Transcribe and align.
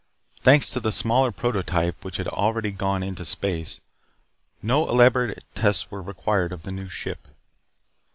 Thanks 0.41 0.71
to 0.71 0.79
the 0.79 0.91
smaller 0.91 1.31
prototype 1.31 2.03
which 2.03 2.17
had 2.17 2.27
already 2.27 2.71
gone 2.71 3.03
into 3.03 3.23
space, 3.23 3.81
no 4.63 4.89
elaborate 4.89 5.43
tests 5.53 5.91
were 5.91 6.01
required 6.01 6.51
of 6.51 6.63
the 6.63 6.71
new 6.71 6.89
ship. 6.89 7.27